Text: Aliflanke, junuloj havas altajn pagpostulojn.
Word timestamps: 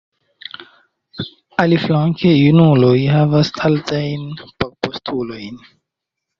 Aliflanke, 1.65 2.33
junuloj 2.39 2.95
havas 3.19 3.55
altajn 3.71 4.27
pagpostulojn. 4.43 5.65